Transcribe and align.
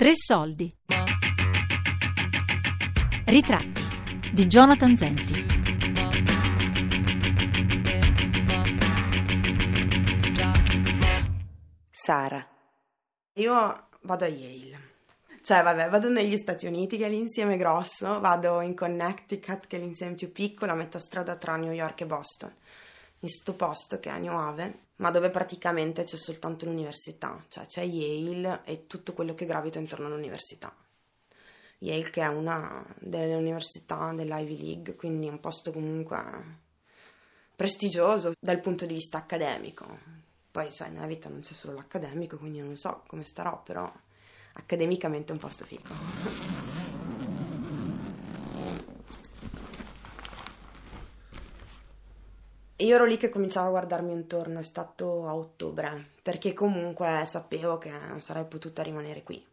Tre 0.00 0.12
soldi. 0.14 0.74
Ritratti 3.26 3.82
di 4.32 4.46
Jonathan 4.46 4.96
Zenti. 4.96 5.44
Sara. 11.90 12.48
Io 13.34 13.88
vado 14.00 14.24
a 14.24 14.28
Yale. 14.28 14.78
Cioè, 15.42 15.62
vabbè, 15.62 15.90
vado 15.90 16.08
negli 16.08 16.38
Stati 16.38 16.64
Uniti, 16.64 16.96
che 16.96 17.04
è 17.04 17.10
l'insieme 17.10 17.58
grosso, 17.58 18.20
vado 18.20 18.62
in 18.62 18.74
Connecticut, 18.74 19.66
che 19.66 19.76
è 19.76 19.80
l'insieme 19.80 20.14
più 20.14 20.32
piccolo, 20.32 20.72
a 20.72 20.76
metà 20.76 20.98
strada 20.98 21.36
tra 21.36 21.56
New 21.56 21.72
York 21.72 22.00
e 22.00 22.06
Boston, 22.06 22.54
in 23.20 23.28
sto 23.28 23.54
posto 23.54 24.00
che 24.00 24.10
è 24.10 24.18
New 24.18 24.36
Haven, 24.36 24.78
ma 24.96 25.10
dove 25.10 25.30
praticamente 25.30 26.04
c'è 26.04 26.16
soltanto 26.16 26.66
l'università, 26.66 27.42
cioè 27.48 27.66
c'è 27.66 27.82
Yale 27.82 28.62
e 28.64 28.86
tutto 28.86 29.12
quello 29.12 29.34
che 29.34 29.46
gravita 29.46 29.78
intorno 29.78 30.06
all'università. 30.06 30.74
Yale 31.78 32.10
che 32.10 32.22
è 32.22 32.28
una 32.28 32.84
delle 32.98 33.34
università 33.34 34.12
dell'Ivy 34.12 34.58
League, 34.58 34.96
quindi 34.96 35.28
un 35.28 35.40
posto 35.40 35.72
comunque 35.72 36.18
prestigioso 37.56 38.32
dal 38.38 38.60
punto 38.60 38.86
di 38.86 38.94
vista 38.94 39.18
accademico. 39.18 39.98
Poi 40.50 40.70
sai, 40.70 40.90
nella 40.90 41.06
vita 41.06 41.28
non 41.28 41.40
c'è 41.40 41.52
solo 41.52 41.74
l'accademico, 41.74 42.36
quindi 42.36 42.60
non 42.60 42.76
so 42.76 43.04
come 43.06 43.24
starò, 43.24 43.62
però 43.62 43.90
accademicamente 44.54 45.30
è 45.30 45.34
un 45.34 45.40
posto 45.40 45.64
figo. 45.64 46.69
Io 52.80 52.94
ero 52.94 53.04
lì 53.04 53.18
che 53.18 53.28
cominciavo 53.28 53.66
a 53.66 53.70
guardarmi 53.70 54.10
intorno, 54.10 54.58
è 54.58 54.64
stato 54.64 55.26
a 55.26 55.34
ottobre, 55.34 56.12
perché 56.22 56.54
comunque 56.54 57.24
sapevo 57.26 57.76
che 57.76 57.90
non 57.90 58.22
sarei 58.22 58.46
potuta 58.46 58.82
rimanere 58.82 59.22
qui. 59.22 59.44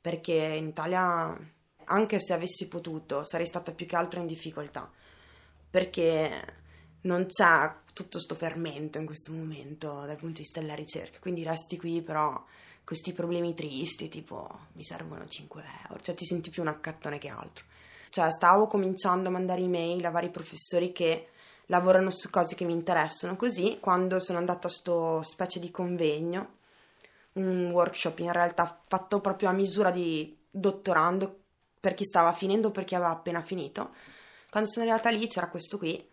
Perché 0.00 0.32
in 0.32 0.66
Italia, 0.66 1.36
anche 1.84 2.18
se 2.18 2.32
avessi 2.32 2.66
potuto, 2.66 3.22
sarei 3.22 3.46
stata 3.46 3.70
più 3.70 3.86
che 3.86 3.94
altro 3.94 4.18
in 4.18 4.26
difficoltà. 4.26 4.90
Perché 5.70 6.56
non 7.02 7.26
c'è 7.26 7.72
tutto 7.92 8.18
sto 8.18 8.34
fermento 8.34 8.98
in 8.98 9.06
questo 9.06 9.30
momento 9.30 10.04
dal 10.04 10.16
punto 10.16 10.34
di 10.34 10.40
vista 10.40 10.58
della 10.58 10.74
ricerca. 10.74 11.20
Quindi 11.20 11.44
resti 11.44 11.78
qui, 11.78 12.02
però 12.02 12.44
questi 12.82 13.12
problemi 13.12 13.54
tristi, 13.54 14.08
tipo 14.08 14.48
mi 14.72 14.82
servono 14.82 15.28
5 15.28 15.62
euro, 15.88 16.02
cioè 16.02 16.16
ti 16.16 16.24
senti 16.24 16.50
più 16.50 16.62
un 16.62 16.68
accattone 16.68 17.18
che 17.18 17.28
altro. 17.28 17.64
Cioè 18.10 18.28
stavo 18.32 18.66
cominciando 18.66 19.28
a 19.28 19.32
mandare 19.32 19.62
email 19.62 20.04
a 20.04 20.10
vari 20.10 20.30
professori 20.30 20.90
che 20.90 21.28
lavorano 21.66 22.10
su 22.10 22.30
cose 22.30 22.54
che 22.54 22.64
mi 22.64 22.72
interessano, 22.72 23.36
così 23.36 23.78
quando 23.80 24.18
sono 24.18 24.38
andata 24.38 24.68
a 24.68 24.70
sto 24.70 25.22
specie 25.22 25.58
di 25.60 25.70
convegno, 25.70 26.54
un 27.32 27.70
workshop 27.70 28.18
in 28.20 28.32
realtà 28.32 28.80
fatto 28.86 29.20
proprio 29.20 29.48
a 29.48 29.52
misura 29.52 29.90
di 29.90 30.36
dottorando 30.50 31.40
per 31.80 31.94
chi 31.94 32.04
stava 32.04 32.32
finendo 32.32 32.68
o 32.68 32.70
per 32.70 32.84
chi 32.84 32.94
aveva 32.94 33.10
appena 33.10 33.42
finito, 33.42 33.94
quando 34.50 34.68
sono 34.68 34.86
arrivata 34.86 35.10
lì 35.10 35.26
c'era 35.26 35.48
questo 35.48 35.76
qui, 35.78 36.08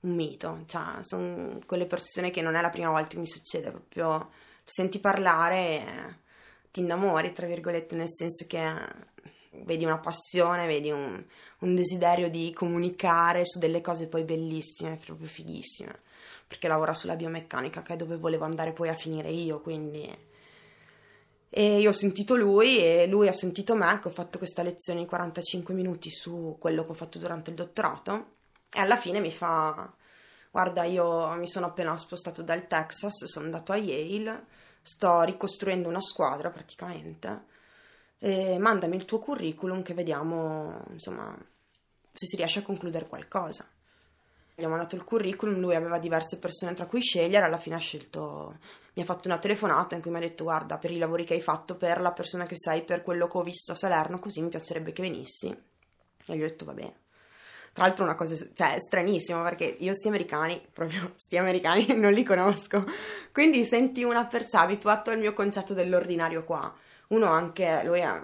un 0.00 0.14
mito, 0.14 0.64
cioè 0.66 1.02
sono 1.02 1.58
quelle 1.66 1.86
persone 1.86 2.30
che 2.30 2.42
non 2.42 2.54
è 2.54 2.60
la 2.60 2.70
prima 2.70 2.90
volta 2.90 3.08
che 3.08 3.18
mi 3.18 3.26
succede, 3.26 3.70
proprio 3.70 4.30
senti 4.64 4.98
parlare 4.98 5.56
e 5.56 5.84
ti 6.70 6.80
innamori, 6.80 7.32
tra 7.32 7.46
virgolette, 7.46 7.96
nel 7.96 8.10
senso 8.10 8.46
che 8.46 8.62
vedi 9.50 9.84
una 9.84 9.98
passione, 9.98 10.66
vedi 10.66 10.90
un, 10.90 11.24
un 11.60 11.74
desiderio 11.74 12.30
di 12.30 12.52
comunicare 12.52 13.44
su 13.44 13.58
delle 13.58 13.80
cose 13.80 14.08
poi 14.08 14.24
bellissime, 14.24 14.96
proprio 14.96 15.26
fighissime, 15.26 16.00
perché 16.46 16.68
lavora 16.68 16.94
sulla 16.94 17.16
biomeccanica, 17.16 17.82
che 17.82 17.94
è 17.94 17.96
dove 17.96 18.16
volevo 18.16 18.44
andare 18.44 18.72
poi 18.72 18.88
a 18.88 18.94
finire 18.94 19.30
io, 19.30 19.60
quindi... 19.60 20.28
E 21.52 21.80
io 21.80 21.90
ho 21.90 21.92
sentito 21.92 22.36
lui 22.36 22.78
e 22.78 23.08
lui 23.08 23.26
ha 23.26 23.32
sentito 23.32 23.74
me, 23.74 23.98
che 24.00 24.06
ho 24.06 24.12
fatto 24.12 24.38
questa 24.38 24.62
lezione 24.62 25.00
in 25.00 25.06
45 25.06 25.74
minuti 25.74 26.08
su 26.08 26.56
quello 26.60 26.84
che 26.84 26.92
ho 26.92 26.94
fatto 26.94 27.18
durante 27.18 27.50
il 27.50 27.56
dottorato, 27.56 28.28
e 28.72 28.78
alla 28.78 28.96
fine 28.96 29.18
mi 29.18 29.32
fa 29.32 29.92
guarda 30.50 30.84
io 30.84 31.32
mi 31.34 31.48
sono 31.48 31.66
appena 31.66 31.96
spostato 31.96 32.42
dal 32.42 32.66
Texas, 32.66 33.24
sono 33.24 33.44
andato 33.44 33.72
a 33.72 33.76
Yale, 33.76 34.46
sto 34.82 35.22
ricostruendo 35.22 35.88
una 35.88 36.00
squadra 36.00 36.50
praticamente, 36.50 37.44
e 38.22 38.58
mandami 38.58 38.96
il 38.96 39.06
tuo 39.06 39.18
curriculum 39.18 39.82
che 39.82 39.94
vediamo 39.94 40.84
insomma 40.90 41.34
se 42.12 42.26
si 42.26 42.36
riesce 42.36 42.58
a 42.58 42.62
concludere 42.62 43.06
qualcosa. 43.06 43.66
Gli 44.54 44.64
ho 44.64 44.68
mandato 44.68 44.94
il 44.94 45.04
curriculum, 45.04 45.58
lui 45.58 45.74
aveva 45.74 45.98
diverse 45.98 46.38
persone 46.38 46.74
tra 46.74 46.84
cui 46.84 47.00
scegliere, 47.00 47.46
alla 47.46 47.58
fine 47.58 47.76
ha 47.76 47.78
scelto, 47.78 48.58
mi 48.92 49.02
ha 49.02 49.06
fatto 49.06 49.26
una 49.26 49.38
telefonata 49.38 49.94
in 49.94 50.02
cui 50.02 50.10
mi 50.10 50.18
ha 50.18 50.20
detto 50.20 50.44
guarda 50.44 50.76
per 50.76 50.90
i 50.90 50.98
lavori 50.98 51.24
che 51.24 51.32
hai 51.32 51.40
fatto, 51.40 51.76
per 51.76 52.00
la 52.00 52.12
persona 52.12 52.44
che 52.44 52.58
sei, 52.58 52.84
per 52.84 53.02
quello 53.02 53.26
che 53.26 53.38
ho 53.38 53.42
visto 53.42 53.72
a 53.72 53.76
Salerno, 53.76 54.18
così 54.18 54.42
mi 54.42 54.50
piacerebbe 54.50 54.92
che 54.92 55.00
venissi. 55.00 55.48
E 55.48 56.36
gli 56.36 56.42
ho 56.42 56.46
detto 56.46 56.66
va 56.66 56.74
bene. 56.74 56.98
Tra 57.72 57.84
l'altro 57.84 58.04
una 58.04 58.16
cosa, 58.16 58.34
cioè, 58.52 58.74
è 58.74 58.80
stranissimo 58.80 59.42
perché 59.42 59.64
io 59.64 59.94
sti 59.94 60.08
americani, 60.08 60.60
proprio 60.72 61.12
sti 61.16 61.38
americani, 61.38 61.86
non 61.96 62.12
li 62.12 62.24
conosco. 62.24 62.84
Quindi 63.32 63.64
senti 63.64 64.02
una 64.02 64.26
perciò 64.26 64.58
abituato 64.58 65.10
al 65.10 65.18
mio 65.18 65.32
concetto 65.32 65.72
dell'ordinario 65.72 66.44
qua. 66.44 66.70
Uno 67.10 67.26
anche, 67.26 67.82
lui 67.84 68.00
è 68.00 68.20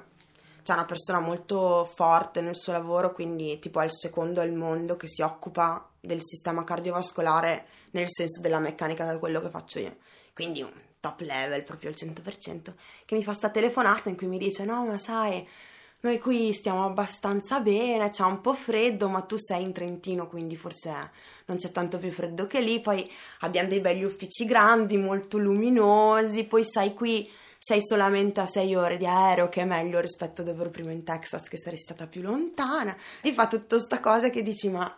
cioè 0.62 0.76
una 0.76 0.84
persona 0.84 1.20
molto 1.20 1.88
forte 1.94 2.40
nel 2.40 2.56
suo 2.56 2.72
lavoro, 2.72 3.12
quindi 3.12 3.58
tipo 3.60 3.80
è 3.80 3.84
il 3.84 3.92
secondo 3.92 4.40
al 4.40 4.52
mondo 4.52 4.96
che 4.96 5.08
si 5.08 5.22
occupa 5.22 5.88
del 6.00 6.18
sistema 6.20 6.64
cardiovascolare 6.64 7.66
nel 7.92 8.08
senso 8.08 8.40
della 8.40 8.58
meccanica 8.58 9.04
che 9.04 9.14
è 9.14 9.18
quello 9.18 9.40
che 9.40 9.50
faccio 9.50 9.78
io. 9.78 9.96
Quindi 10.34 10.62
un 10.62 10.72
top 10.98 11.20
level 11.20 11.62
proprio 11.62 11.90
al 11.90 11.96
100%, 11.96 12.74
che 13.04 13.14
mi 13.14 13.22
fa 13.22 13.32
sta 13.32 13.50
telefonata 13.50 14.08
in 14.08 14.16
cui 14.16 14.26
mi 14.26 14.38
dice 14.38 14.64
no 14.64 14.84
ma 14.84 14.98
sai 14.98 15.46
noi 16.00 16.18
qui 16.18 16.52
stiamo 16.52 16.84
abbastanza 16.84 17.60
bene, 17.60 18.10
c'è 18.10 18.22
un 18.22 18.40
po' 18.40 18.54
freddo, 18.54 19.08
ma 19.08 19.22
tu 19.22 19.36
sei 19.38 19.62
in 19.62 19.72
Trentino, 19.72 20.28
quindi 20.28 20.56
forse 20.56 21.10
non 21.46 21.56
c'è 21.56 21.72
tanto 21.72 21.98
più 21.98 22.12
freddo 22.12 22.46
che 22.46 22.60
lì. 22.60 22.80
Poi 22.80 23.10
abbiamo 23.40 23.68
dei 23.68 23.80
belli 23.80 24.04
uffici 24.04 24.44
grandi, 24.44 24.98
molto 24.98 25.38
luminosi. 25.38 26.44
Poi 26.44 26.64
sai 26.64 26.94
qui 26.94 27.28
sei 27.58 27.80
solamente 27.82 28.40
a 28.40 28.46
6 28.46 28.74
ore 28.74 28.96
di 28.96 29.06
aereo, 29.06 29.48
che 29.48 29.62
è 29.62 29.64
meglio 29.64 30.00
rispetto 30.00 30.42
a 30.42 30.44
dove 30.44 30.60
ero 30.60 30.70
prima 30.70 30.92
in 30.92 31.04
Texas, 31.04 31.48
che 31.48 31.58
sarei 31.58 31.78
stata 31.78 32.06
più 32.06 32.22
lontana. 32.22 32.96
Ti 33.22 33.32
fa 33.32 33.46
tutta 33.46 33.76
questa 33.76 34.00
cosa 34.00 34.30
che 34.30 34.42
dici, 34.42 34.68
ma 34.68 34.94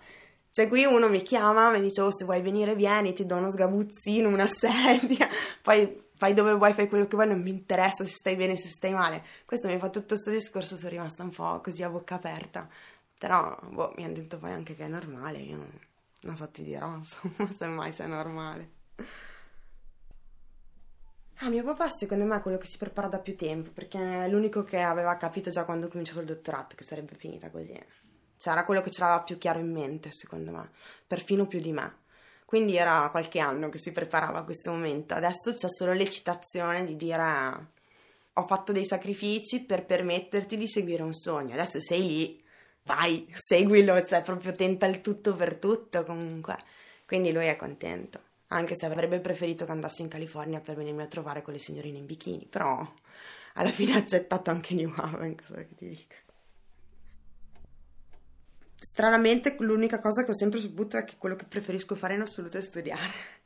cioè 0.50 0.69
qui 0.69 0.84
uno 0.84 1.08
mi 1.08 1.22
chiama, 1.22 1.70
mi 1.70 1.80
dice, 1.80 2.00
oh 2.00 2.12
se 2.12 2.24
vuoi 2.24 2.42
venire 2.42 2.74
vieni, 2.74 3.12
ti 3.12 3.26
do 3.26 3.36
uno 3.36 3.50
sgabuzzino, 3.50 4.28
una 4.28 4.46
sedia. 4.46 5.28
Poi 5.62 6.06
fai 6.14 6.34
dove 6.34 6.54
vuoi, 6.54 6.72
fai 6.72 6.88
quello 6.88 7.06
che 7.06 7.14
vuoi, 7.14 7.28
non 7.28 7.41
mi 7.41 7.50
interessa 7.50 8.04
se 8.04 8.10
stai 8.10 8.34
bene, 8.34 8.56
se 8.56 8.69
stai 8.69 8.92
male. 8.92 9.22
Questo 9.44 9.69
mi 9.69 9.78
fa 9.78 9.88
tutto 9.88 10.14
questo 10.14 10.30
discorso, 10.30 10.76
sono 10.76 10.90
rimasta 10.90 11.22
un 11.22 11.30
po' 11.30 11.60
così 11.60 11.82
a 11.82 11.88
bocca 11.88 12.16
aperta. 12.16 12.69
Però, 13.19 13.56
boh, 13.70 13.92
mi 13.96 14.04
hanno 14.04 14.14
detto 14.14 14.38
poi 14.38 14.52
anche 14.52 14.75
che 14.75 14.84
è 14.84 14.88
normale, 14.88 15.38
io 15.38 15.64
non 16.22 16.36
so 16.36 16.48
ti 16.50 16.64
dirò, 16.64 16.94
insomma, 16.96 17.52
semmai 17.52 17.92
se 17.92 18.04
è 18.04 18.06
normale. 18.06 18.70
Ah, 21.41 21.50
mio 21.50 21.62
papà 21.62 21.88
secondo 21.88 22.25
me 22.25 22.37
è 22.37 22.41
quello 22.41 22.59
che 22.59 22.66
si 22.66 22.78
prepara 22.78 23.06
da 23.06 23.19
più 23.21 23.37
tempo, 23.37 23.71
perché 23.71 24.25
è 24.25 24.28
l'unico 24.28 24.65
che 24.65 24.81
aveva 24.81 25.16
capito 25.16 25.50
già 25.50 25.65
quando 25.65 25.87
ho 25.87 25.88
cominciato 25.88 26.19
il 26.21 26.26
dottorato 26.26 26.75
che 26.75 26.82
sarebbe 26.82 27.15
finita 27.15 27.49
così. 27.49 27.78
Cioè, 28.37 28.53
era 28.53 28.65
quello 28.65 28.81
che 28.81 28.91
ce 28.91 29.00
l'aveva 29.00 29.22
più 29.22 29.38
chiaro 29.38 29.60
in 29.60 29.72
mente, 29.72 30.10
secondo 30.12 30.50
me, 30.50 30.71
perfino 31.06 31.47
più 31.47 31.60
di 31.60 31.72
me. 31.72 32.06
Quindi 32.44 32.76
era 32.76 33.09
qualche 33.10 33.38
anno 33.41 33.69
che 33.69 33.78
si 33.78 33.93
preparava 33.93 34.38
a 34.38 34.43
questo 34.44 34.71
momento. 34.72 35.15
Adesso 35.15 35.53
c'è 35.53 35.69
solo 35.69 35.93
l'eccitazione 35.93 36.84
di 36.84 36.97
dire 36.97 37.76
ho 38.32 38.47
fatto 38.47 38.72
dei 38.72 38.87
sacrifici 38.87 39.65
per 39.65 39.84
permetterti 39.84 40.56
di 40.56 40.69
seguire 40.69 41.03
un 41.03 41.15
sogno. 41.15 41.53
Adesso 41.53 41.81
sei 41.81 42.03
lì, 42.03 42.44
vai, 42.84 43.26
seguilo, 43.37 44.03
cioè 44.03 44.22
proprio 44.22 44.53
tenta 44.53 44.87
il 44.87 45.00
tutto 45.00 45.34
per 45.34 45.56
tutto 45.56 46.05
comunque. 46.05 46.56
Quindi 47.06 47.32
lui 47.32 47.47
è 47.47 47.56
contento, 47.56 48.20
anche 48.48 48.76
se 48.76 48.86
avrebbe 48.86 49.20
preferito 49.20 49.64
che 49.64 49.70
andassi 49.70 50.02
in 50.02 50.08
California 50.08 50.60
per 50.60 50.76
venirmi 50.76 51.02
a 51.02 51.06
trovare 51.06 51.42
con 51.42 51.52
le 51.52 51.58
signorine 51.58 51.98
in 51.98 52.06
bikini, 52.06 52.46
però 52.48 52.86
alla 53.54 53.70
fine 53.70 53.94
ha 53.94 53.98
accettato 53.98 54.50
anche 54.50 54.74
New 54.74 54.92
Haven, 54.94 55.36
cosa 55.36 55.56
che 55.56 55.74
ti 55.74 55.88
dico 55.88 56.14
stranamente 58.80 59.56
l'unica 59.58 60.00
cosa 60.00 60.24
che 60.24 60.30
ho 60.30 60.36
sempre 60.36 60.60
saputo 60.60 60.96
è 60.96 61.04
che 61.04 61.16
quello 61.18 61.36
che 61.36 61.44
preferisco 61.44 61.94
fare 61.94 62.14
in 62.14 62.20
assoluto 62.20 62.58
è 62.58 62.62
studiare. 62.62 63.36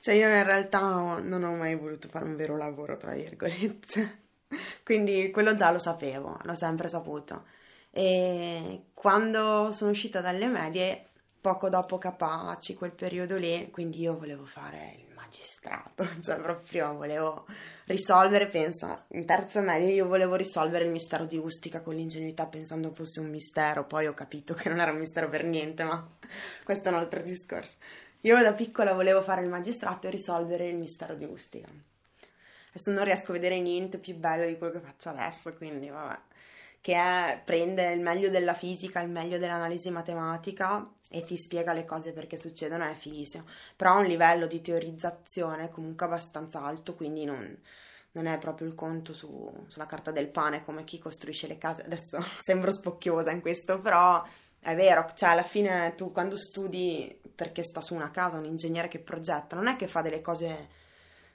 Cioè 0.00 0.14
io 0.14 0.28
in 0.28 0.42
realtà 0.44 1.20
non 1.20 1.44
ho 1.44 1.54
mai 1.54 1.76
voluto 1.76 2.08
fare 2.08 2.24
un 2.24 2.34
vero 2.34 2.56
lavoro, 2.56 2.96
tra 2.96 3.12
virgolette. 3.12 4.18
Quindi 4.82 5.30
quello 5.30 5.54
già 5.54 5.70
lo 5.70 5.78
sapevo, 5.78 6.38
l'ho 6.42 6.54
sempre 6.54 6.88
saputo. 6.88 7.44
E 7.90 8.86
quando 8.94 9.72
sono 9.72 9.90
uscita 9.90 10.20
dalle 10.20 10.46
medie, 10.46 11.09
poco 11.40 11.68
dopo 11.68 11.98
Capaci, 11.98 12.74
quel 12.74 12.92
periodo 12.92 13.36
lì, 13.36 13.70
quindi 13.70 14.00
io 14.00 14.16
volevo 14.16 14.44
fare 14.44 14.96
il 14.98 15.14
magistrato, 15.14 16.06
cioè 16.20 16.38
proprio 16.40 16.94
volevo 16.94 17.46
risolvere, 17.86 18.48
pensa, 18.48 19.06
in 19.12 19.24
terza 19.24 19.60
media 19.60 19.88
io 19.88 20.06
volevo 20.06 20.34
risolvere 20.34 20.84
il 20.84 20.90
mistero 20.90 21.24
di 21.24 21.38
Ustica 21.38 21.80
con 21.80 21.94
l'ingenuità 21.94 22.46
pensando 22.46 22.92
fosse 22.92 23.20
un 23.20 23.30
mistero, 23.30 23.86
poi 23.86 24.06
ho 24.06 24.14
capito 24.14 24.54
che 24.54 24.68
non 24.68 24.80
era 24.80 24.92
un 24.92 24.98
mistero 24.98 25.28
per 25.28 25.44
niente, 25.44 25.84
ma 25.84 26.06
questo 26.64 26.88
è 26.88 26.92
un 26.92 26.98
altro 26.98 27.22
discorso. 27.22 27.76
Io 28.22 28.38
da 28.42 28.52
piccola 28.52 28.92
volevo 28.92 29.22
fare 29.22 29.42
il 29.42 29.48
magistrato 29.48 30.06
e 30.06 30.10
risolvere 30.10 30.68
il 30.68 30.76
mistero 30.76 31.14
di 31.14 31.24
Ustica. 31.24 31.68
adesso 32.68 32.90
non 32.90 33.04
riesco 33.04 33.30
a 33.30 33.34
vedere 33.34 33.58
niente 33.60 33.96
più 33.96 34.14
bello 34.14 34.46
di 34.46 34.58
quello 34.58 34.74
che 34.74 34.80
faccio 34.80 35.08
adesso, 35.08 35.54
quindi 35.54 35.88
vabbè, 35.88 36.18
che 36.80 36.94
è 36.94 37.40
prende 37.44 37.92
il 37.92 38.00
meglio 38.00 38.30
della 38.30 38.54
fisica, 38.54 39.00
il 39.00 39.10
meglio 39.10 39.38
dell'analisi 39.38 39.90
matematica 39.90 40.88
e 41.08 41.22
ti 41.22 41.36
spiega 41.36 41.72
le 41.72 41.84
cose 41.84 42.12
perché 42.12 42.36
succedono, 42.36 42.84
è 42.84 42.94
fighissimo, 42.94 43.44
però 43.76 43.94
ha 43.94 43.98
un 43.98 44.06
livello 44.06 44.46
di 44.46 44.60
teorizzazione 44.60 45.70
comunque 45.70 46.06
abbastanza 46.06 46.62
alto, 46.62 46.94
quindi 46.94 47.24
non, 47.24 47.58
non 48.12 48.26
è 48.26 48.38
proprio 48.38 48.68
il 48.68 48.74
conto 48.74 49.12
su, 49.12 49.64
sulla 49.68 49.86
carta 49.86 50.10
del 50.10 50.28
pane 50.28 50.64
come 50.64 50.84
chi 50.84 50.98
costruisce 50.98 51.46
le 51.46 51.58
case. 51.58 51.82
Adesso 51.82 52.22
sembro 52.40 52.70
spocchiosa 52.70 53.30
in 53.30 53.40
questo, 53.40 53.80
però 53.80 54.22
è 54.60 54.74
vero, 54.74 55.10
cioè 55.14 55.30
alla 55.30 55.42
fine 55.42 55.94
tu 55.96 56.12
quando 56.12 56.36
studi 56.36 57.18
perché 57.34 57.62
sta 57.62 57.80
su 57.80 57.94
una 57.94 58.10
casa 58.10 58.36
un 58.36 58.44
ingegnere 58.44 58.88
che 58.88 59.00
progetta, 59.00 59.56
non 59.56 59.66
è 59.66 59.76
che 59.76 59.86
fa 59.86 60.02
delle 60.02 60.20
cose 60.20 60.68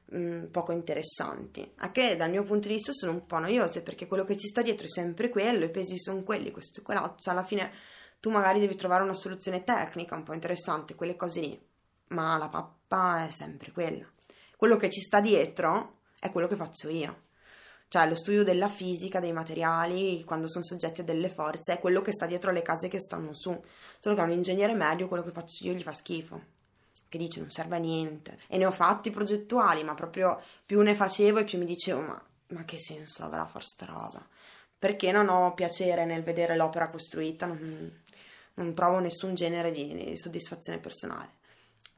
mh, 0.06 0.18
mm, 0.18 0.46
poco 0.46 0.72
interessanti, 0.72 1.69
a 1.78 1.92
che 1.92 2.16
dal 2.16 2.30
mio 2.30 2.44
punto 2.44 2.68
di 2.68 2.75
vista 2.75 2.92
sono 2.92 3.12
un 3.13 3.25
po' 3.25 3.40
noiose 3.40 3.81
perché 3.81 4.07
quello 4.07 4.24
che 4.24 4.38
ci 4.38 4.48
sta 4.48 4.62
dietro 4.62 4.86
è 4.86 4.90
sempre 4.90 5.30
quello, 5.30 5.66
i 5.66 5.72
pesi 5.72 6.00
sono 6.00 6.24
quelli, 6.24 6.52
questo 6.52 6.81
e 6.81 6.84
quell'altro, 6.84 7.18
cioè 7.19 7.34
alla 7.34 7.46
fine 7.46 7.72
tu 8.19 8.30
magari 8.30 8.60
devi 8.60 8.75
trovare 8.75 9.04
una 9.04 9.13
soluzione 9.13 9.63
tecnica 9.63 10.16
un 10.16 10.24
po' 10.24 10.34
interessante, 10.34 10.96
quelle 10.96 11.16
cose 11.16 11.40
lì, 11.40 11.60
ma 12.07 12.38
la 12.38 12.50
pappa 12.50 13.28
è 13.28 13.31
sempre 13.31 13.72
quella. 13.72 14.06
Quello 14.57 14.78
che 14.78 14.90
ci 14.90 15.02
sta 15.02 15.19
dietro 15.22 16.00
è 16.19 16.31
quello 16.31 16.48
che 16.48 16.56
faccio 16.56 16.90
io 16.90 17.24
cioè 17.88 18.07
lo 18.07 18.16
studio 18.16 18.44
della 18.44 18.68
fisica, 18.68 19.19
dei 19.19 19.31
materiali, 19.31 20.24
quando 20.25 20.50
sono 20.50 20.66
soggetti 20.66 21.02
a 21.02 21.04
delle 21.04 21.30
forze, 21.30 21.74
è 21.74 21.80
quello 21.80 22.02
che 22.02 22.12
sta 22.12 22.25
dietro 22.25 22.52
le 22.52 22.62
case 22.62 22.88
che 22.88 23.00
stanno 23.00 23.34
su. 23.34 23.57
Solo 24.00 24.16
che 24.16 24.22
a 24.22 24.25
un 24.25 24.31
ingegnere 24.31 24.74
medio 24.74 25.07
quello 25.07 25.24
che 25.24 25.31
faccio 25.31 25.66
io 25.66 25.74
gli 25.74 25.81
fa 25.81 25.94
schifo. 25.94 26.55
Che 27.16 27.22
dice 27.22 27.40
non 27.40 27.50
serve 27.50 27.78
a 27.78 27.80
niente. 27.80 28.38
E 28.50 28.58
ne 28.58 28.66
ho 28.66 28.72
fatti 28.72 29.10
progettuali, 29.10 29.84
ma 29.84 29.94
proprio 29.94 30.42
più 30.66 30.82
ne 30.82 30.96
facevo 30.96 31.40
e 31.40 31.44
più 31.46 31.58
mi 31.58 31.64
dicevo 31.64 32.02
ma, 32.02 32.22
ma 32.48 32.66
che 32.66 32.78
senso 32.78 33.24
avrà 33.24 33.46
fare 33.46 33.64
sta 33.64 33.86
roba? 33.86 34.22
Perché 34.78 35.14
non 35.14 35.30
ho 35.30 35.54
piacere 35.54 36.04
nel 36.04 36.24
vedere 36.24 36.58
l'opera 36.58 36.90
costruita, 36.90 37.46
non, 37.46 38.02
non 38.56 38.74
provo 38.74 39.00
nessun 39.00 39.34
genere 39.34 39.72
di, 39.72 39.96
di 39.96 40.18
soddisfazione 40.18 40.80
personale 40.80 41.44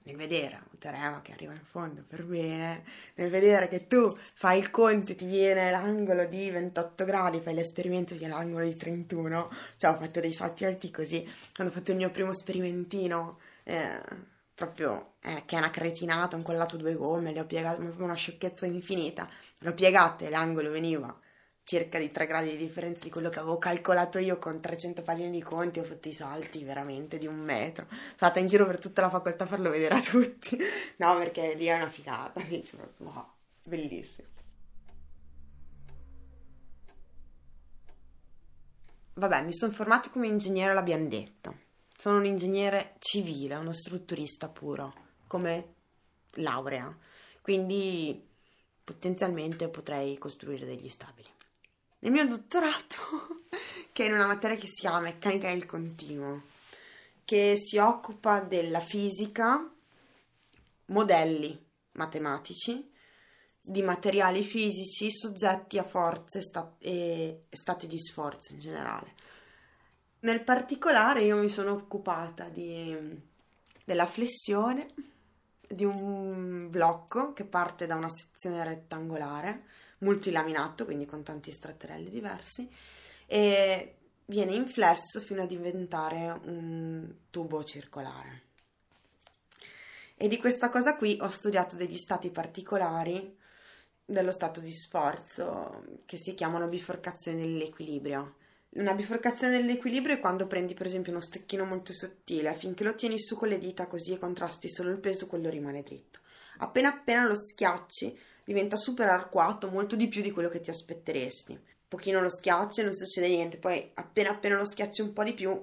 nel 0.04 0.16
vedere 0.16 0.62
un 0.72 0.78
teorema 0.78 1.22
che 1.24 1.34
arriva 1.34 1.52
in 1.52 1.64
fondo 1.64 2.04
per 2.08 2.24
bene, 2.24 2.84
nel 3.16 3.31
vedere 3.31 3.68
che 3.68 3.88
tu 3.88 4.16
fai 4.36 4.60
il 4.60 4.69
conto 4.69 5.14
e 5.14 5.16
ti 5.16 5.25
viene 5.25 5.72
l'angolo 5.72 6.25
di 6.25 6.50
28 6.52 7.06
gradi, 7.06 7.42
fai 7.42 7.56
l'esperimento 7.56 8.14
di 8.14 8.25
l'angolo 8.25 8.66
di 8.66 8.75
31, 8.75 9.50
cioè 9.78 9.92
ho 9.92 9.98
fatto 9.98 10.19
dei 10.19 10.31
salti 10.31 10.64
alti 10.64 10.92
così, 10.92 11.28
quando 11.54 11.74
ho 11.74 11.75
fatto 11.75 11.92
il 11.92 11.98
mio 11.98 12.12
primo 12.12 12.34
sperimentino, 12.34 13.40
eh, 13.64 14.36
proprio 14.57 15.13
eh, 15.21 15.44
che 15.45 15.56
è 15.56 15.59
una 15.59 15.69
cretinata, 15.69 16.36
ho 16.36 16.39
incollato 16.39 16.77
due 16.77 16.95
gomme, 16.95 17.31
le 17.31 17.42
ho 17.42 17.45
piegate, 17.45 17.80
una 18.00 18.15
sciocchezza 18.15 18.65
infinita, 18.65 19.30
le 19.59 19.69
ho 19.69 19.74
piegate, 19.75 20.31
l'angolo 20.31 20.71
veniva 20.71 21.15
circa 21.63 22.00
di 22.00 22.09
3 22.09 22.25
gradi 22.25 22.50
di 22.51 22.57
differenza 22.57 23.04
di 23.04 23.12
quello 23.12 23.30
che 23.30 23.38
avevo 23.38 23.59
calcolato 23.59 24.18
io 24.18 24.39
con 24.39 24.59
300 24.59 25.04
pagine 25.04 25.30
di 25.30 25.44
conti, 25.44 25.80
ho 25.80 25.83
fatto 25.83 26.07
i 26.07 26.13
salti 26.13 26.63
veramente 26.63 27.19
di 27.19 27.27
un 27.27 27.38
metro. 27.38 27.86
Sono 27.88 28.13
stata 28.15 28.39
in 28.39 28.48
giro 28.48 28.65
per 28.65 28.80
tutta 28.80 29.01
la 29.01 29.09
facoltà 29.12 29.44
a 29.44 29.48
farlo 29.48 29.69
vedere 29.69 29.94
a 29.95 30.01
tutti. 30.01 30.57
No, 30.98 31.15
perché 31.19 31.54
lì 31.54 31.65
è 31.65 31.75
una 31.75 31.89
figata, 31.89 32.42
dice 32.48 32.75
proprio, 32.77 33.12
wow, 33.12 33.25
bellissimo. 33.63 34.27
Vabbè, 39.13 39.44
mi 39.44 39.54
sono 39.54 39.71
formato 39.71 40.09
come 40.09 40.25
ingegnere, 40.25 40.74
l'abbiamo 40.74 41.07
detto. 41.07 41.67
Sono 42.07 42.19
un 42.19 42.25
ingegnere 42.25 42.95
civile, 43.00 43.56
uno 43.56 43.74
strutturista 43.74 44.48
puro, 44.48 44.94
come 45.27 45.74
laurea. 46.36 46.98
Quindi 47.42 48.25
potenzialmente 48.81 49.68
potrei 49.68 50.18
costruire 50.18 50.65
degli 50.65 50.88
stabili 50.88 51.27
il 52.00 52.12
mio 52.12 52.25
dottorato, 52.25 52.95
che 53.92 54.06
è 54.06 54.07
in 54.07 54.13
una 54.13 54.27
materia 54.27 54.56
che 54.56 54.68
si 54.68 54.80
chiama 54.80 55.01
meccanica 55.01 55.50
del 55.50 55.65
continuo, 55.65 56.44
che 57.25 57.57
si 57.57 57.77
occupa 57.77 58.39
della 58.39 58.80
fisica, 58.80 59.69
modelli 60.86 61.62
matematici, 61.92 62.89
di 63.59 63.81
materiali 63.81 64.44
fisici 64.44 65.12
soggetti 65.12 65.77
a 65.77 65.83
forze 65.83 66.42
stat- 66.42 66.77
e 66.80 67.48
stati 67.50 67.86
di 67.86 68.00
sforzo 68.00 68.54
in 68.54 68.59
generale. 68.59 69.13
Nel 70.19 70.44
particolare 70.44 71.24
io 71.24 71.38
mi 71.38 71.50
sono 71.50 71.72
occupata 71.72 72.50
di, 72.50 72.96
della 73.86 74.06
flessione 74.06 74.94
di 75.68 75.84
un 75.84 76.69
blocco 76.69 77.34
che 77.34 77.46
parte 77.46 77.86
da 77.86 77.96
una 77.96 78.10
sezione 78.10 78.64
rettangolare 78.64 79.66
multilaminato, 80.00 80.86
quindi 80.86 81.06
con 81.06 81.24
tanti 81.24 81.52
stratterelli 81.52 82.10
diversi, 82.10 82.69
e 83.25 83.96
viene 84.25 84.54
inflesso 84.54 85.22
fino 85.22 85.44
a 85.44 85.48
diventare 85.48 86.40
un 86.46 87.14
tubo 87.30 87.64
circolare. 87.64 88.44
E 90.16 90.28
di 90.28 90.38
questa 90.38 90.69
cosa 90.69 90.96
qui 90.96 91.18
ho 91.22 91.30
studiato 91.30 91.75
degli 91.75 91.98
stati 91.98 92.31
particolari 92.31 93.38
dello 94.04 94.31
stato 94.31 94.62
di 94.62 94.72
sforzo 94.72 95.84
che 96.06 96.18
si 96.18 96.34
chiamano 96.34 96.68
biforcazioni 96.68 97.40
dell'equilibrio. 97.40 98.36
Una 98.77 98.94
biforcazione 98.94 99.57
dell'equilibrio 99.57 100.13
è 100.13 100.19
quando 100.19 100.45
prendi 100.45 100.75
per 100.75 100.85
esempio 100.85 101.12
uno 101.12 101.21
stecchino 101.21 101.65
molto 101.65 101.94
sottile, 101.94 102.56
finché 102.56 102.83
lo 102.83 102.94
tieni 102.94 103.19
su 103.19 103.35
con 103.35 103.47
le 103.47 103.57
dita 103.57 103.88
così 103.88 104.13
e 104.13 104.19
contrasti 104.19 104.69
solo 104.69 104.91
il 104.91 105.00
peso, 105.00 105.25
quello 105.25 105.50
rimane 105.50 105.81
dritto. 105.81 106.19
Appena 106.59 106.89
appena 106.89 107.25
lo 107.25 107.35
schiacci, 107.35 108.15
diventa 108.44 108.75
super 108.75 109.09
arcuato, 109.09 109.69
molto 109.69 109.95
di 109.95 110.07
più 110.07 110.21
di 110.21 110.29
quello 110.29 110.50
che 110.50 110.62
ti 110.62 110.69
aspetteresti. 110.69 111.53
Un 111.53 111.59
pochino 111.88 112.21
lo 112.21 112.29
schiacci 112.29 112.81
e 112.81 112.83
non 112.83 112.94
succede 112.94 113.29
niente, 113.29 113.57
poi 113.57 113.89
appena 113.95 114.29
appena 114.29 114.57
lo 114.57 114.65
schiacci 114.68 115.01
un 115.01 115.12
po' 115.12 115.23
di 115.23 115.33
più, 115.33 115.59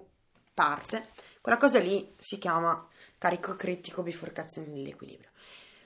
parte. 0.53 1.11
Quella 1.41 1.57
cosa 1.57 1.79
lì 1.79 2.17
si 2.19 2.39
chiama 2.39 2.85
carico 3.17 3.55
critico 3.55 4.03
biforcazione 4.03 4.71
dell'equilibrio. 4.71 5.31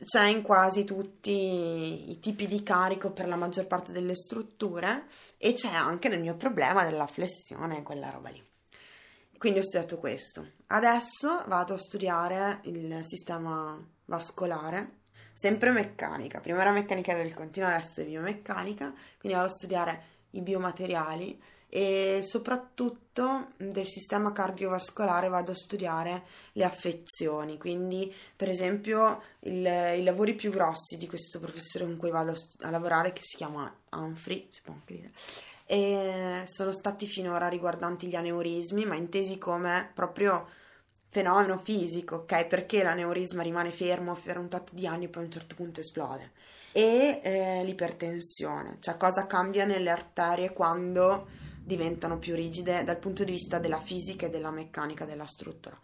C'è 0.04 0.26
in 0.26 0.42
quasi 0.42 0.84
tutti 0.84 2.10
i 2.10 2.18
tipi 2.20 2.46
di 2.46 2.62
carico 2.62 3.10
per 3.10 3.26
la 3.26 3.36
maggior 3.36 3.66
parte 3.66 3.92
delle 3.92 4.14
strutture 4.14 5.06
e 5.36 5.52
c'è 5.52 5.72
anche 5.72 6.08
nel 6.08 6.20
mio 6.20 6.36
problema 6.36 6.84
della 6.84 7.06
flessione, 7.06 7.82
quella 7.82 8.10
roba 8.10 8.28
lì. 8.30 8.42
Quindi 9.36 9.58
ho 9.58 9.62
studiato 9.62 9.98
questo. 9.98 10.50
Adesso 10.68 11.44
vado 11.46 11.74
a 11.74 11.78
studiare 11.78 12.60
il 12.64 13.00
sistema 13.02 13.78
vascolare 14.04 14.96
sempre 15.32 15.70
meccanica. 15.70 16.40
Prima 16.40 16.60
era 16.60 16.72
meccanica 16.72 17.14
del 17.14 17.32
continuo, 17.32 17.68
adesso 17.68 18.00
è 18.00 18.04
biomeccanica, 18.04 18.92
quindi 19.20 19.38
vado 19.38 19.50
a 19.50 19.54
studiare 19.54 20.02
i 20.30 20.42
biomateriali 20.42 21.40
e 21.70 22.20
soprattutto 22.22 23.48
del 23.56 23.86
sistema 23.86 24.32
cardiovascolare 24.32 25.28
vado 25.28 25.50
a 25.50 25.54
studiare 25.54 26.24
le 26.52 26.64
affezioni, 26.64 27.58
quindi 27.58 28.14
per 28.34 28.48
esempio 28.48 29.22
il, 29.40 29.66
i 29.98 30.02
lavori 30.02 30.34
più 30.34 30.50
grossi 30.50 30.96
di 30.96 31.06
questo 31.06 31.38
professore 31.38 31.84
con 31.84 31.96
cui 31.96 32.10
vado 32.10 32.34
a 32.60 32.70
lavorare 32.70 33.12
che 33.12 33.20
si 33.22 33.36
chiama 33.36 33.72
Humphrey, 33.90 34.48
si 34.50 34.60
può 34.62 34.72
anche 34.72 34.94
dire, 34.94 35.10
e 35.66 36.42
sono 36.46 36.72
stati 36.72 37.06
finora 37.06 37.48
riguardanti 37.48 38.06
gli 38.06 38.16
aneurismi, 38.16 38.86
ma 38.86 38.94
intesi 38.94 39.36
come 39.36 39.90
proprio 39.94 40.48
fenomeno 41.10 41.58
fisico, 41.58 42.16
ok? 42.16 42.46
Perché 42.46 42.82
l'aneurisma 42.82 43.42
rimane 43.42 43.70
fermo 43.70 44.14
per 44.14 44.38
un 44.38 44.48
tot 44.48 44.72
di 44.72 44.86
anni 44.86 45.04
e 45.04 45.08
poi 45.08 45.22
a 45.22 45.26
un 45.26 45.32
certo 45.32 45.54
punto 45.54 45.80
esplode. 45.80 46.32
E 46.72 47.20
eh, 47.22 47.64
l'ipertensione, 47.64 48.78
cioè 48.80 48.96
cosa 48.96 49.26
cambia 49.26 49.66
nelle 49.66 49.90
arterie 49.90 50.52
quando 50.52 51.26
diventano 51.68 52.18
più 52.18 52.34
rigide 52.34 52.82
dal 52.82 52.98
punto 52.98 53.22
di 53.22 53.32
vista 53.32 53.58
della 53.58 53.78
fisica 53.78 54.26
e 54.26 54.30
della 54.30 54.50
meccanica 54.50 55.04
della 55.04 55.26
struttura. 55.26 55.78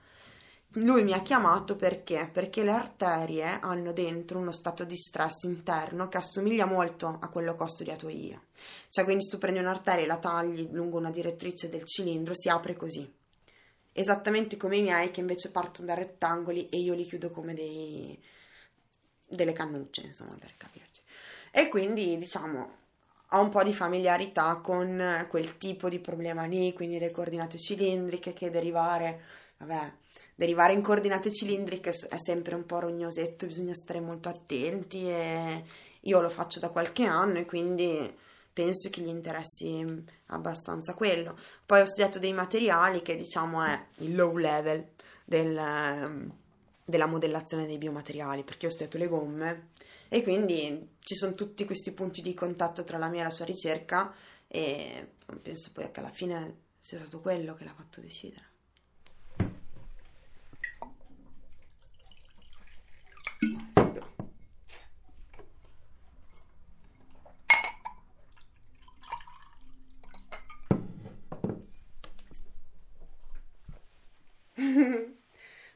Lui 0.78 1.04
mi 1.04 1.12
ha 1.12 1.22
chiamato 1.22 1.76
perché? 1.76 2.28
Perché 2.32 2.64
le 2.64 2.72
arterie 2.72 3.60
hanno 3.60 3.92
dentro 3.92 4.38
uno 4.38 4.50
stato 4.50 4.82
di 4.84 4.96
stress 4.96 5.44
interno 5.44 6.08
che 6.08 6.16
assomiglia 6.16 6.64
molto 6.64 7.18
a 7.20 7.28
quello 7.28 7.54
che 7.54 7.62
ho 7.62 7.68
studiato 7.68 8.08
io. 8.08 8.46
Cioè, 8.88 9.04
quindi 9.04 9.24
se 9.24 9.30
tu 9.30 9.38
prendi 9.38 9.60
un'arteria 9.60 10.02
e 10.02 10.06
la 10.08 10.18
tagli 10.18 10.68
lungo 10.72 10.98
una 10.98 11.10
direttrice 11.10 11.68
del 11.68 11.84
cilindro, 11.84 12.34
si 12.34 12.48
apre 12.48 12.74
così 12.74 13.08
esattamente 13.96 14.56
come 14.56 14.76
i 14.76 14.82
miei 14.82 15.12
che 15.12 15.20
invece 15.20 15.52
partono 15.52 15.86
da 15.86 15.94
rettangoli 15.94 16.68
e 16.68 16.78
io 16.78 16.94
li 16.94 17.04
chiudo 17.04 17.30
come 17.30 17.54
dei, 17.54 18.20
delle 19.28 19.52
cannucce, 19.52 20.06
insomma, 20.06 20.36
per 20.36 20.56
capirci. 20.56 21.00
E 21.52 21.68
quindi, 21.68 22.18
diciamo, 22.18 22.82
ho 23.30 23.40
un 23.40 23.48
po' 23.48 23.62
di 23.62 23.72
familiarità 23.72 24.56
con 24.56 25.26
quel 25.28 25.56
tipo 25.56 25.88
di 25.88 25.98
problema 25.98 26.44
lì, 26.44 26.72
quindi 26.72 26.98
le 26.98 27.10
coordinate 27.10 27.58
cilindriche 27.58 28.32
che 28.32 28.50
derivare, 28.50 29.20
vabbè, 29.58 29.92
derivare 30.34 30.72
in 30.72 30.82
coordinate 30.82 31.32
cilindriche 31.32 31.90
è 31.90 32.18
sempre 32.18 32.54
un 32.54 32.66
po' 32.66 32.80
rognosetto, 32.80 33.46
bisogna 33.46 33.74
stare 33.74 34.00
molto 34.00 34.28
attenti 34.28 35.08
e 35.08 35.64
io 36.00 36.20
lo 36.20 36.30
faccio 36.30 36.60
da 36.60 36.68
qualche 36.68 37.04
anno 37.04 37.38
e 37.38 37.44
quindi 37.44 38.14
penso 38.52 38.88
che 38.88 39.00
gli 39.00 39.08
interessi 39.08 39.84
abbastanza 40.26 40.94
quello. 40.94 41.36
Poi 41.66 41.80
ho 41.80 41.86
studiato 41.86 42.18
dei 42.18 42.32
materiali 42.32 43.02
che 43.02 43.16
diciamo 43.16 43.62
è 43.64 43.86
il 43.98 44.14
low 44.14 44.36
level 44.36 44.86
del, 45.24 45.56
ehm, 45.56 46.32
della 46.84 47.06
modellazione 47.06 47.66
dei 47.66 47.78
biomateriali, 47.78 48.44
perché 48.44 48.66
ho 48.66 48.70
studiato 48.70 48.98
le 48.98 49.08
gomme 49.08 49.68
e 50.14 50.22
quindi 50.22 50.98
ci 51.00 51.16
sono 51.16 51.34
tutti 51.34 51.64
questi 51.64 51.90
punti 51.90 52.22
di 52.22 52.34
contatto 52.34 52.84
tra 52.84 52.98
la 52.98 53.08
mia 53.08 53.22
e 53.22 53.24
la 53.24 53.30
sua 53.30 53.44
ricerca 53.44 54.14
e 54.46 55.14
penso 55.42 55.72
poi 55.72 55.90
che 55.90 55.98
alla 55.98 56.12
fine 56.12 56.58
sia 56.78 56.98
stato 56.98 57.18
quello 57.18 57.54
che 57.54 57.64
l'ha 57.64 57.74
fatto 57.74 58.00
decidere. 58.00 58.52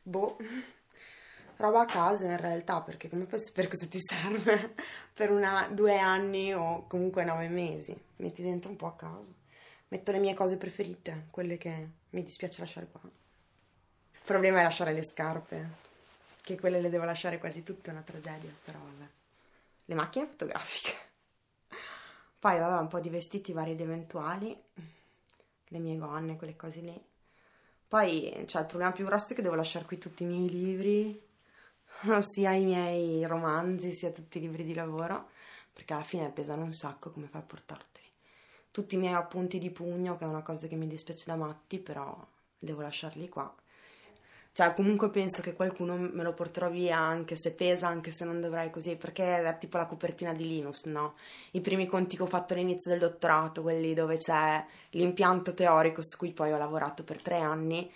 boh, 0.03 0.37
roba 1.57 1.67
a 1.79 1.87
caso 1.87 2.25
in 2.27 2.37
realtà, 2.37 2.81
perché 2.81 3.09
come 3.09 3.27
a 3.31 3.39
sapere 3.39 3.69
cosa 3.69 3.87
ti 3.87 3.99
serve 4.01 4.75
per 5.15 5.31
una, 5.31 5.69
due 5.71 5.99
anni 5.99 6.55
o 6.55 6.87
comunque 6.87 7.25
nove 7.25 7.49
mesi? 7.49 7.99
Metti 8.17 8.43
dentro 8.43 8.71
un 8.71 8.77
po' 8.77 8.87
a 8.87 8.95
caso. 8.95 9.35
Metto 9.89 10.13
le 10.13 10.19
mie 10.19 10.35
cose 10.35 10.57
preferite, 10.57 11.27
quelle 11.31 11.57
che 11.57 11.89
mi 12.11 12.23
dispiace 12.23 12.61
lasciare 12.61 12.89
qua. 12.91 13.01
Il 13.03 14.21
problema 14.25 14.61
è 14.61 14.63
lasciare 14.63 14.93
le 14.93 15.03
scarpe, 15.03 15.69
che 16.43 16.59
quelle 16.59 16.81
le 16.81 16.91
devo 16.91 17.05
lasciare 17.05 17.39
quasi 17.39 17.63
tutte, 17.63 17.91
è 17.91 17.93
una 17.93 18.03
tragedia, 18.03 18.51
però 18.65 18.79
vabbè. 18.79 19.11
Le 19.87 19.95
macchine 19.95 20.27
fotografiche. 20.27 20.93
Poi 22.39 22.59
vabbè, 22.59 22.81
un 22.81 22.89
po' 22.89 23.01
di 23.01 23.09
vestiti 23.09 23.53
vari 23.53 23.73
ed 23.73 23.81
eventuali, 23.81 24.57
le 25.69 25.79
mie 25.79 25.97
gonne, 25.97 26.37
quelle 26.37 26.57
cose 26.57 26.81
lì. 26.81 27.03
Poi 27.89 28.45
cioè, 28.47 28.61
il 28.61 28.67
problema 28.67 28.93
più 28.93 29.07
grosso 29.07 29.33
è 29.33 29.37
che 29.37 29.43
devo 29.43 29.55
lasciare 29.55 29.87
qui 29.87 29.97
tutti 29.97 30.23
i 30.23 30.27
miei 30.27 30.49
libri, 30.49 31.28
sia 32.21 32.53
i 32.53 32.65
miei 32.65 33.27
romanzi, 33.27 33.93
sia 33.93 34.11
tutti 34.11 34.39
i 34.39 34.41
libri 34.41 34.65
di 34.65 34.75
lavoro, 34.75 35.31
perché 35.73 35.93
alla 35.93 36.05
fine 36.05 36.31
pesano 36.31 36.65
un 36.65 36.73
sacco, 36.73 37.11
come 37.11 37.27
fai 37.27 37.41
a 37.41 37.45
portarteli? 37.45 38.07
Tutti 38.71 38.95
i 38.95 38.99
miei 38.99 39.15
appunti 39.15 39.59
di 39.59 39.71
pugno, 39.71 40.17
che 40.17 40.25
è 40.25 40.29
una 40.29 40.43
cosa 40.43 40.67
che 40.67 40.77
mi 40.77 40.87
dispiace 40.87 41.25
da 41.27 41.37
matti, 41.37 41.79
però 41.79 42.17
devo 42.59 42.81
lasciarli 42.83 43.29
qua 43.29 43.55
cioè, 44.59 44.75
comunque 44.75 45.09
penso 45.09 45.41
che 45.41 45.53
qualcuno 45.53 45.97
me 45.97 46.25
lo 46.25 46.35
porterò 46.35 46.69
via 46.69 46.99
anche 46.99 47.37
se 47.37 47.55
pesa, 47.55 47.87
anche 47.87 48.11
se 48.11 48.25
non 48.25 48.41
dovrei 48.41 48.71
così, 48.71 48.97
perché 48.97 49.41
è 49.41 49.57
tipo 49.57 49.77
la 49.77 49.87
copertina 49.87 50.33
di 50.35 50.49
Linus, 50.49 50.83
no? 50.87 51.15
I 51.53 51.61
primi 51.61 51.87
conti 51.87 52.17
che 52.17 52.25
ho 52.25 52.27
fatto 52.27 52.55
all'inizio 52.55 52.91
del 52.91 52.99
dottorato, 52.99 53.63
quelli 53.63 53.95
dove 53.95 54.17
c'è 54.17 54.65
l'impianto 54.91 55.55
teorico 55.55 56.03
su 56.03 56.17
cui 56.17 56.33
poi 56.33 56.51
ho 56.51 56.57
lavorato 56.59 57.05
per 57.05 57.23
tre 57.23 57.39
anni, 57.39 57.89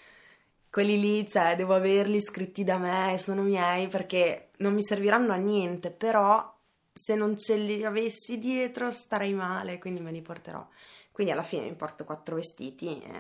quelli 0.73 0.99
lì, 0.99 1.29
cioè, 1.29 1.55
devo 1.55 1.75
averli 1.75 2.21
scritti 2.21 2.64
da 2.64 2.79
me, 2.79 3.17
sono 3.19 3.43
miei, 3.43 3.87
perché 3.87 4.50
non 4.57 4.75
mi 4.75 4.83
serviranno 4.83 5.33
a 5.33 5.37
niente, 5.37 5.93
però 5.93 6.52
se 6.93 7.14
non 7.14 7.38
ce 7.38 7.57
li 7.57 7.85
avessi 7.85 8.38
dietro 8.38 8.91
starei 8.91 9.35
male, 9.35 9.79
quindi 9.79 10.00
me 10.00 10.11
li 10.11 10.23
porterò. 10.23 10.67
Quindi 11.12 11.33
alla 11.33 11.43
fine 11.43 11.67
mi 11.67 11.75
porto 11.75 12.05
quattro 12.05 12.37
vestiti, 12.37 13.00
eh, 13.00 13.12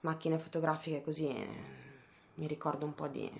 macchine 0.00 0.38
fotografiche 0.38 1.02
così... 1.02 1.28
Eh 1.28 1.86
mi 2.38 2.46
ricordo 2.46 2.84
un 2.84 2.94
po' 2.94 3.08
di 3.08 3.30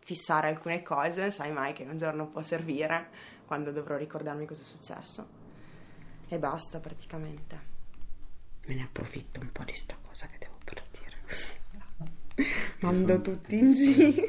fissare 0.00 0.48
alcune 0.48 0.82
cose, 0.82 1.30
sai 1.30 1.52
mai 1.52 1.72
che 1.72 1.84
un 1.84 1.98
giorno 1.98 2.26
può 2.28 2.42
servire 2.42 3.08
quando 3.46 3.72
dovrò 3.72 3.96
ricordarmi 3.96 4.46
cosa 4.46 4.62
è 4.62 4.66
successo. 4.66 5.28
E 6.28 6.38
basta 6.38 6.78
praticamente. 6.78 7.68
Me 8.66 8.74
ne 8.74 8.82
approfitto 8.82 9.40
un 9.40 9.50
po' 9.50 9.64
di 9.64 9.74
devo 9.74 9.99
Mando 12.80 13.20
tutti 13.20 13.58
in 13.58 13.74
giro. 13.74 14.28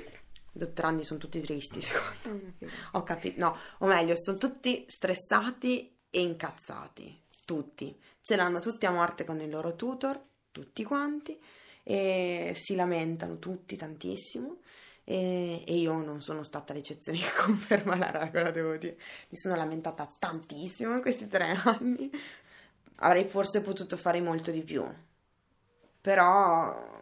Dottorandi 0.51 1.03
sono 1.03 1.19
tutti 1.19 1.39
tristi, 1.39 1.81
secondo 1.81 2.53
me. 2.57 2.69
Ho 2.91 3.03
capito, 3.03 3.39
no, 3.39 3.57
o 3.79 3.87
meglio, 3.87 4.15
sono 4.17 4.37
tutti 4.37 4.85
stressati 4.87 5.95
e 6.09 6.21
incazzati. 6.21 7.19
Tutti. 7.45 7.97
Ce 8.21 8.35
l'hanno 8.35 8.59
tutti 8.59 8.85
a 8.85 8.91
morte 8.91 9.23
con 9.23 9.39
il 9.39 9.49
loro 9.49 9.75
tutor, 9.75 10.21
tutti 10.51 10.83
quanti 10.83 11.39
e 11.83 12.53
si 12.55 12.75
lamentano 12.75 13.39
tutti 13.39 13.75
tantissimo 13.75 14.59
e, 15.03 15.63
e 15.65 15.75
io 15.77 15.93
non 16.03 16.21
sono 16.21 16.43
stata 16.43 16.73
l'eccezione 16.73 17.17
che 17.17 17.31
conferma 17.41 17.95
la 17.95 18.11
regola, 18.11 18.51
devo 18.51 18.75
dire. 18.77 18.97
Mi 19.29 19.37
sono 19.37 19.55
lamentata 19.55 20.09
tantissimo 20.19 20.93
in 20.93 21.01
questi 21.01 21.27
tre 21.27 21.57
anni. 21.63 22.09
Avrei 22.97 23.27
forse 23.27 23.61
potuto 23.61 23.97
fare 23.97 24.21
molto 24.21 24.51
di 24.51 24.61
più, 24.61 24.85
però 25.99 27.01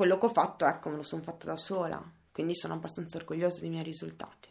quello 0.00 0.16
che 0.16 0.24
ho 0.24 0.32
fatto, 0.32 0.64
ecco, 0.64 0.88
me 0.88 0.96
lo 0.96 1.02
sono 1.02 1.20
fatto 1.20 1.44
da 1.44 1.58
sola, 1.58 2.02
quindi 2.32 2.54
sono 2.54 2.72
abbastanza 2.72 3.18
orgogliosa 3.18 3.60
dei 3.60 3.68
miei 3.68 3.82
risultati. 3.82 4.48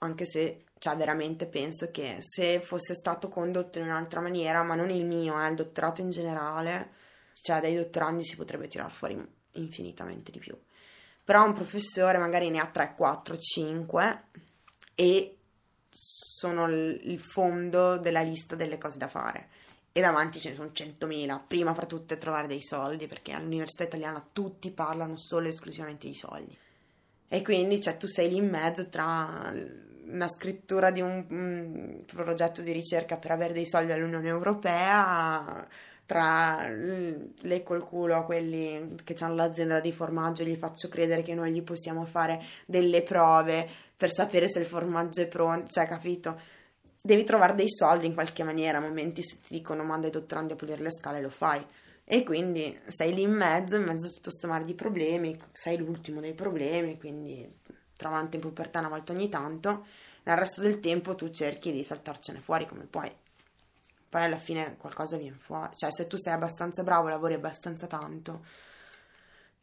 Anche 0.00 0.26
se, 0.26 0.64
cioè, 0.76 0.94
veramente 0.94 1.46
penso 1.46 1.90
che 1.90 2.18
se 2.20 2.60
fosse 2.60 2.94
stato 2.94 3.30
condotto 3.30 3.78
in 3.78 3.86
un'altra 3.86 4.20
maniera, 4.20 4.62
ma 4.62 4.74
non 4.74 4.90
il 4.90 5.06
mio, 5.06 5.42
eh, 5.42 5.48
il 5.48 5.54
dottorato 5.54 6.02
in 6.02 6.10
generale, 6.10 6.90
cioè 7.40 7.62
dai 7.62 7.76
dottorandi 7.76 8.22
si 8.24 8.36
potrebbe 8.36 8.68
tirare 8.68 8.90
fuori 8.90 9.26
infinitamente 9.52 10.30
di 10.30 10.38
più. 10.38 10.54
Però 11.24 11.42
un 11.46 11.54
professore 11.54 12.18
magari 12.18 12.50
ne 12.50 12.58
ha 12.58 12.66
3, 12.66 12.92
4, 12.94 13.38
5 13.38 14.24
e 14.94 15.36
sono 15.88 16.68
il 16.68 17.20
fondo 17.20 17.96
della 17.96 18.20
lista 18.20 18.54
delle 18.54 18.76
cose 18.76 18.98
da 18.98 19.08
fare. 19.08 19.48
E 19.92 20.00
davanti 20.00 20.40
ce 20.40 20.50
ne 20.50 20.54
sono 20.56 20.70
100.000. 20.72 21.40
Prima 21.46 21.74
fra 21.74 21.86
tutte 21.86 22.18
trovare 22.18 22.46
dei 22.46 22.62
soldi, 22.62 23.06
perché 23.06 23.32
all'università 23.32 23.84
italiana 23.84 24.26
tutti 24.32 24.70
parlano 24.70 25.16
solo 25.16 25.46
e 25.46 25.50
esclusivamente 25.50 26.06
di 26.06 26.14
soldi. 26.14 26.56
E 27.28 27.42
quindi 27.42 27.80
cioè, 27.80 27.96
tu 27.96 28.06
sei 28.06 28.30
lì 28.30 28.36
in 28.36 28.48
mezzo 28.48 28.88
tra 28.88 29.52
una 30.06 30.28
scrittura 30.28 30.90
di 30.90 31.00
un, 31.00 31.24
un 31.28 32.04
progetto 32.06 32.62
di 32.62 32.72
ricerca 32.72 33.16
per 33.16 33.30
avere 33.30 33.52
dei 33.52 33.66
soldi 33.66 33.88
dall'Unione 33.88 34.28
Europea 34.28 35.66
tra 36.04 36.68
lei 36.68 37.62
col 37.62 37.86
culo 37.86 38.16
a 38.16 38.24
quelli 38.24 38.96
che 39.04 39.14
hanno 39.20 39.36
l'azienda 39.36 39.80
di 39.80 39.92
formaggio 39.92 40.44
gli 40.44 40.56
faccio 40.56 40.88
credere 40.88 41.22
che 41.22 41.34
noi 41.34 41.52
gli 41.52 41.62
possiamo 41.62 42.04
fare 42.04 42.44
delle 42.66 43.02
prove 43.02 43.66
per 43.96 44.12
sapere 44.12 44.48
se 44.48 44.58
il 44.58 44.66
formaggio 44.66 45.22
è 45.22 45.28
pronto, 45.28 45.68
cioè 45.68 45.86
capito? 45.86 46.38
Devi 47.04 47.24
trovare 47.24 47.54
dei 47.54 47.68
soldi 47.68 48.06
in 48.06 48.14
qualche 48.14 48.44
maniera, 48.44 48.78
a 48.78 48.80
momenti 48.80 49.22
se 49.22 49.40
ti 49.40 49.54
dicono 49.56 49.82
manda 49.82 50.06
i 50.06 50.10
dottorandi 50.10 50.52
a 50.52 50.56
pulire 50.56 50.82
le 50.82 50.92
scale 50.92 51.20
lo 51.20 51.30
fai 51.30 51.64
e 52.04 52.22
quindi 52.22 52.80
sei 52.88 53.12
lì 53.12 53.22
in 53.22 53.32
mezzo, 53.32 53.76
in 53.76 53.82
mezzo 53.82 54.06
a 54.06 54.10
tutto 54.10 54.30
questo 54.30 54.46
mare 54.46 54.64
di 54.64 54.74
problemi, 54.74 55.36
sei 55.52 55.78
l'ultimo 55.78 56.20
dei 56.20 56.34
problemi, 56.34 56.98
quindi 56.98 57.58
trovante 57.96 58.36
in 58.36 58.42
pubertà 58.42 58.78
una 58.78 58.88
volta 58.88 59.12
ogni 59.12 59.28
tanto, 59.28 59.86
nel 60.22 60.36
resto 60.36 60.60
del 60.60 60.78
tempo 60.78 61.16
tu 61.16 61.30
cerchi 61.30 61.72
di 61.72 61.82
saltarcene 61.82 62.40
fuori 62.40 62.66
come 62.66 62.84
puoi 62.84 63.12
poi 64.12 64.24
alla 64.24 64.36
fine 64.36 64.76
qualcosa 64.76 65.16
viene 65.16 65.38
fuori. 65.38 65.74
Cioè, 65.74 65.90
se 65.90 66.06
tu 66.06 66.18
sei 66.18 66.34
abbastanza 66.34 66.82
bravo, 66.82 67.08
lavori 67.08 67.32
abbastanza 67.32 67.86
tanto 67.86 68.44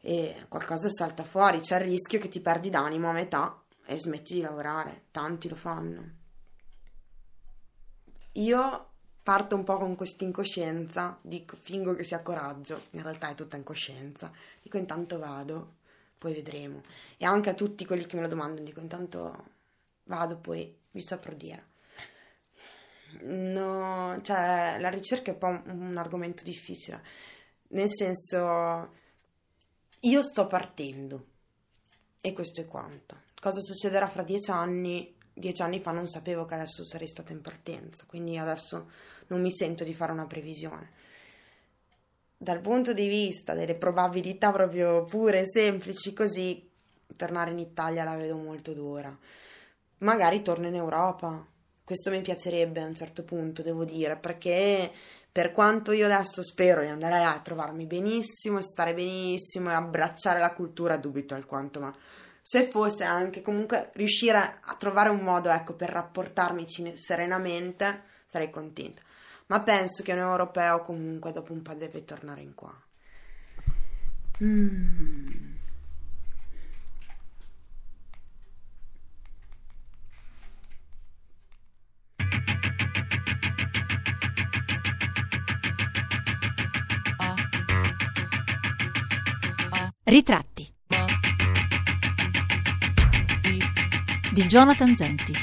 e 0.00 0.44
qualcosa 0.48 0.90
salta 0.90 1.22
fuori, 1.22 1.60
c'è 1.60 1.76
il 1.76 1.82
rischio 1.82 2.18
che 2.18 2.26
ti 2.26 2.40
perdi 2.40 2.68
d'animo 2.68 3.10
a 3.10 3.12
metà 3.12 3.62
e 3.86 3.96
smetti 3.96 4.34
di 4.34 4.40
lavorare. 4.40 5.04
Tanti 5.12 5.48
lo 5.48 5.54
fanno. 5.54 6.19
Io 8.32 8.88
parto 9.22 9.54
un 9.54 9.64
po' 9.64 9.76
con 9.76 9.96
questa 9.96 10.24
incoscienza, 10.24 11.18
dico, 11.20 11.56
fingo 11.60 11.94
che 11.94 12.04
sia 12.04 12.20
coraggio, 12.20 12.82
in 12.90 13.02
realtà 13.02 13.30
è 13.30 13.34
tutta 13.34 13.56
incoscienza. 13.56 14.32
Dico 14.62 14.76
intanto 14.76 15.18
vado, 15.18 15.74
poi 16.18 16.34
vedremo. 16.34 16.82
E 17.16 17.24
anche 17.24 17.50
a 17.50 17.54
tutti 17.54 17.84
quelli 17.84 18.06
che 18.06 18.16
me 18.16 18.22
lo 18.22 18.28
domandano, 18.28 18.66
dico 18.66 18.80
intanto 18.80 19.44
vado, 20.04 20.36
poi 20.36 20.76
vi 20.90 21.00
saprò 21.00 21.32
dire. 21.34 21.68
No, 23.22 24.20
cioè 24.22 24.76
la 24.78 24.88
ricerca 24.88 25.30
è 25.30 25.34
un 25.34 25.38
po' 25.38 25.46
un, 25.46 25.80
un 25.80 25.96
argomento 25.96 26.44
difficile, 26.44 27.02
nel 27.68 27.88
senso 27.92 28.98
io 30.00 30.22
sto 30.22 30.46
partendo 30.46 31.26
e 32.20 32.32
questo 32.32 32.60
è 32.60 32.66
quanto. 32.66 33.22
Cosa 33.40 33.60
succederà 33.60 34.08
fra 34.08 34.22
dieci 34.22 34.50
anni? 34.50 35.16
Dieci 35.40 35.62
anni 35.62 35.80
fa 35.80 35.90
non 35.90 36.06
sapevo 36.06 36.44
che 36.44 36.52
adesso 36.52 36.84
sarei 36.84 37.08
stata 37.08 37.32
in 37.32 37.40
partenza, 37.40 38.04
quindi 38.06 38.36
adesso 38.36 38.90
non 39.28 39.40
mi 39.40 39.50
sento 39.50 39.84
di 39.84 39.94
fare 39.94 40.12
una 40.12 40.26
previsione. 40.26 40.90
Dal 42.36 42.60
punto 42.60 42.92
di 42.92 43.08
vista 43.08 43.54
delle 43.54 43.74
probabilità 43.74 44.52
proprio 44.52 45.04
pure, 45.04 45.46
semplici, 45.46 46.12
così, 46.12 46.68
tornare 47.16 47.52
in 47.52 47.58
Italia 47.58 48.04
la 48.04 48.16
vedo 48.16 48.36
molto 48.36 48.74
dura. 48.74 49.16
Magari 49.98 50.42
torno 50.42 50.66
in 50.66 50.74
Europa, 50.74 51.42
questo 51.84 52.10
mi 52.10 52.20
piacerebbe 52.20 52.82
a 52.82 52.86
un 52.86 52.94
certo 52.94 53.24
punto, 53.24 53.62
devo 53.62 53.86
dire, 53.86 54.16
perché 54.16 54.92
per 55.32 55.52
quanto 55.52 55.92
io 55.92 56.04
adesso 56.04 56.42
spero 56.42 56.82
di 56.82 56.88
andare 56.88 57.24
a 57.24 57.40
trovarmi 57.40 57.86
benissimo, 57.86 58.58
e 58.58 58.62
stare 58.62 58.92
benissimo 58.92 59.70
e 59.70 59.74
abbracciare 59.74 60.38
la 60.38 60.52
cultura, 60.52 60.98
dubito 60.98 61.34
alquanto, 61.34 61.80
ma 61.80 61.96
se 62.50 62.66
fosse 62.68 63.04
anche 63.04 63.42
comunque 63.42 63.92
riuscire 63.94 64.36
a 64.36 64.74
trovare 64.76 65.08
un 65.08 65.20
modo 65.20 65.50
ecco, 65.50 65.74
per 65.74 65.88
rapportarmi 65.88 66.64
serenamente, 66.94 68.02
sarei 68.26 68.50
contenta. 68.50 69.02
Ma 69.46 69.62
penso 69.62 70.02
che 70.02 70.12
un 70.12 70.18
europeo 70.18 70.80
comunque 70.80 71.30
dopo 71.30 71.52
un 71.52 71.62
po' 71.62 71.74
deve 71.74 72.04
tornare 72.04 72.40
in 72.40 72.54
qua. 72.56 72.74
Mm. 74.42 75.58
Ritratti 90.02 90.78
di 94.40 94.46
Jonathan 94.46 94.96
Zenti. 94.96 95.34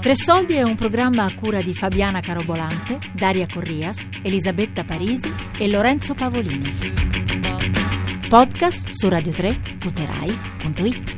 Tre 0.00 0.14
soldi 0.14 0.54
è 0.54 0.62
un 0.62 0.74
programma 0.74 1.24
a 1.24 1.34
cura 1.34 1.62
di 1.62 1.72
Fabiana 1.72 2.20
Carobolante, 2.20 2.98
Daria 3.12 3.46
Corrias, 3.46 4.08
Elisabetta 4.22 4.84
Parisi 4.84 5.32
e 5.56 5.66
Lorenzo 5.68 6.12
Pavolini. 6.12 6.70
Podcast 8.28 8.90
su 8.90 9.08
radio3.rai.it. 9.08 11.13